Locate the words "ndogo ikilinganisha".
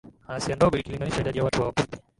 0.55-1.21